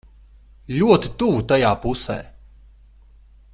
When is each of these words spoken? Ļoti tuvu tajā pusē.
Ļoti 0.77 1.11
tuvu 1.19 1.43
tajā 1.53 1.75
pusē. 1.85 2.19